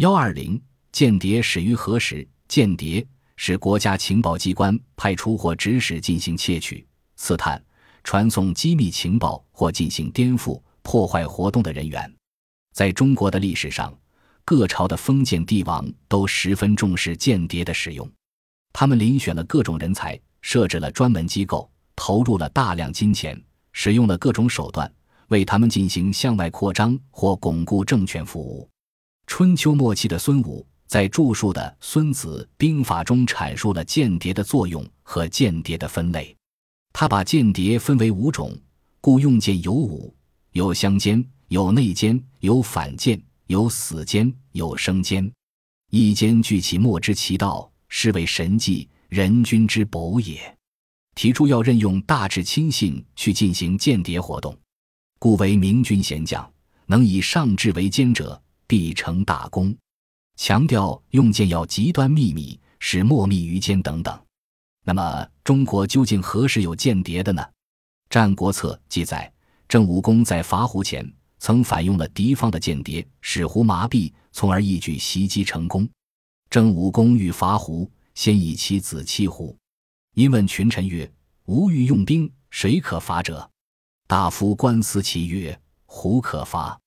[0.00, 0.58] 幺二零，
[0.92, 2.26] 间谍始于何时？
[2.48, 3.06] 间谍
[3.36, 7.62] 是国家情报机关派出或指使进行窃取、刺探、
[8.02, 12.10] 传送机密情报或进行颠覆、破坏活动的人员。
[12.72, 13.94] 在中国的历史上，
[14.42, 18.10] 各朝的封建帝王都十分重视间谍的使用，
[18.72, 23.38] 他们遴选了各种人才，设置了专门机构，投入了大量金钱，
[23.72, 24.90] 使用了各种手段，
[25.28, 28.66] 为他们进行向外扩张或巩固政权服务。
[29.30, 30.66] 春秋末期的孙武。
[30.88, 36.36] 在著述的《孙子兵法》中阐述了间谍的作用和间谍的分类。
[36.92, 38.58] 他把间谍分为五种，
[39.00, 40.12] 故用间有五：
[40.50, 45.30] 有相间，有内间，有反间，有死间，有生间。
[45.90, 50.40] 一间据其莫知其道，是为神计，人君之宝也。
[51.14, 54.58] 提出要任用大智亲信去进行间谍活动，
[55.20, 56.52] 故为明君贤将，
[56.86, 59.76] 能以上智为奸者，必成大功。
[60.36, 64.16] 强调用剑要极端秘密，使莫密于间等等。
[64.84, 67.42] 那么，中国究竟何时有间谍的呢？
[68.08, 69.30] 《战国策》记载，
[69.68, 71.04] 郑武公在伐胡前
[71.40, 75.88] 曾反用了敌方的间谍，使胡麻痹，从而一举袭击成功。
[76.48, 79.56] 郑武公欲伐胡，先以其子欺胡。
[80.14, 81.12] 因问群臣曰
[81.46, 83.50] ：“吾欲用兵，谁可伐者？”
[84.06, 86.79] 大夫官司其曰：“胡可伐。”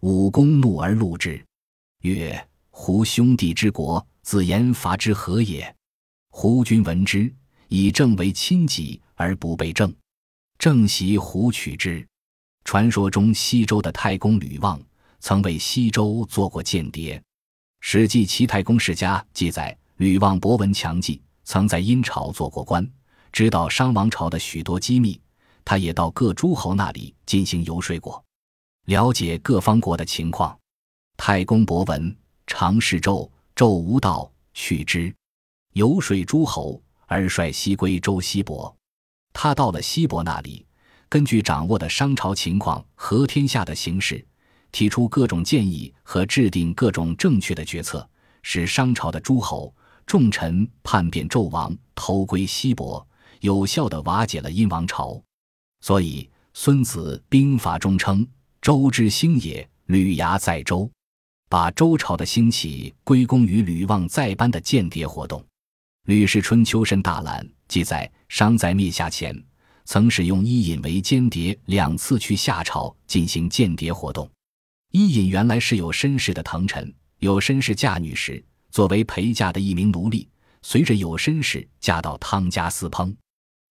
[0.00, 1.44] 武公怒而戮之，
[2.02, 2.48] 曰。
[2.78, 5.74] 胡兄弟之国，子言伐之何也？
[6.28, 7.34] 胡君闻之，
[7.68, 9.96] 以郑为亲己而不被郑，
[10.58, 12.06] 郑袭胡取之。
[12.64, 14.78] 传说中西周的太公吕望
[15.20, 17.18] 曾为西周做过间谍。
[17.80, 22.86] 《史记·齐太公世家》记载，吕望博闻强记，曾在殷朝做过官，
[23.32, 25.18] 知道商王朝的许多机密。
[25.64, 28.22] 他也到各诸侯那里进行游说过，
[28.86, 30.58] 了解各方国的情况。
[31.16, 32.16] 太公博闻。
[32.48, 35.12] 常侍纣，纣无道，去之。
[35.72, 38.74] 游说诸侯，而率西归周西伯。
[39.32, 40.64] 他到了西伯那里，
[41.08, 44.24] 根据掌握的商朝情况和天下的形势，
[44.70, 48.08] 提出各种建议和制定各种正确的决策，
[48.42, 49.74] 使商朝的诸侯
[50.06, 53.04] 重臣叛变纣王，投归西伯，
[53.40, 55.20] 有效地瓦解了殷王朝。
[55.80, 56.22] 所以
[56.54, 58.24] 《孙子兵法》中称
[58.66, 60.90] ：“周之兴也，吕牙在周。”
[61.48, 65.40] 把周朝的兴起归功于吕望在班的间谍活动。
[66.06, 69.40] 《吕氏春秋申大览》记载，商在灭夏前，
[69.84, 74.28] 曾使用伊尹为间谍两次去夏朝进行间谍活动。
[74.90, 80.28] 伊尹原来是有身世的腾臣，有身世嫁女时作为陪嫁的一名奴隶，
[80.62, 83.14] 随着有身世嫁到汤家私烹，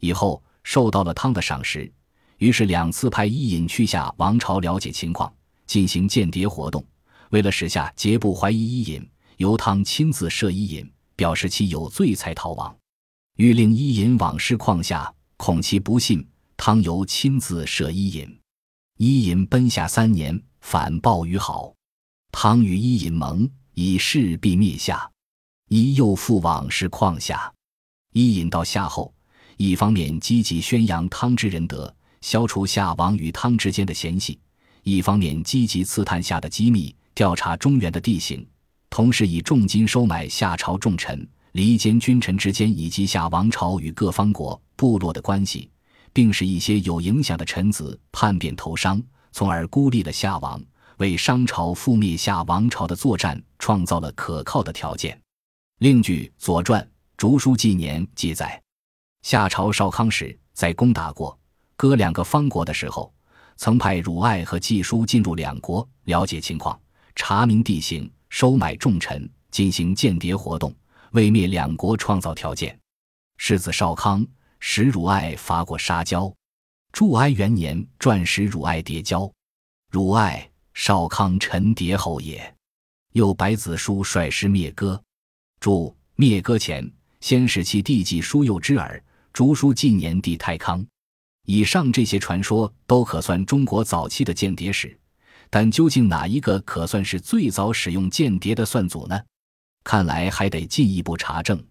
[0.00, 1.92] 以后受到了汤的赏识，
[2.38, 5.32] 于是两次派伊尹去夏王朝了解情况，
[5.66, 6.84] 进行间谍活动。
[7.30, 12.74] 为了使下节不怀疑伊尹，由汤亲自赦伊尹，表示其有罪才逃亡。
[13.36, 16.26] 欲令伊尹往事况下，恐其不信，
[16.56, 18.40] 汤尤亲自赦伊尹。
[18.96, 21.72] 伊尹奔下三年，反报于好。
[22.32, 25.08] 汤与伊尹盟，以势必灭夏。
[25.68, 27.52] 伊又复往事况下。
[28.12, 29.12] 伊尹到夏后，
[29.56, 34.38] 一方面积极宣扬汤之仁德，消除夏王与汤之间的嫌隙；
[34.82, 36.94] 一方面积极刺探夏的机密。
[37.14, 38.46] 调查中原的地形，
[38.88, 45.68] 同时以重金收买夏朝重臣、离间君臣之间以及夏王朝与各方国部落的关系，
[46.12, 49.02] 并使一些有影响的臣子叛变投商，
[49.32, 50.62] 从而孤立了夏王，
[50.98, 55.20] 为商朝覆灭夏王朝的作战创造了可靠的条件。
[55.80, 56.80] 另据《左传·
[57.16, 58.62] 竹书纪年》记载，
[59.22, 61.36] 夏朝少康时在攻打过
[61.78, 63.14] 割两个方国的时候，
[63.56, 66.78] 曾派汝爱和季叔进入两国了解情况。
[67.14, 70.74] 查明地形，收买重臣，进行间谍活动，
[71.12, 72.76] 为灭两国创造条件。
[73.36, 74.26] 世子少康
[74.58, 76.34] 使汝爱伐过沙交，
[76.90, 79.30] 祝哀元年传使汝爱谍交，
[79.92, 82.52] 汝爱少康臣谍后也。
[83.12, 85.00] 又白子书率师灭哥，
[85.60, 89.00] 注灭哥前，先使其弟季叔幼之耳。
[89.32, 90.84] 竹书纪年帝太康。
[91.48, 95.00] 以上这些传说都可算中国早期的间谍史。
[95.48, 99.18] 但究竟哪一个可算是最早使用间谍的算祖呢？
[99.82, 101.64] 看来还得进一步查证。